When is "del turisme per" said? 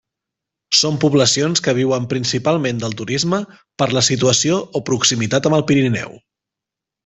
2.85-3.89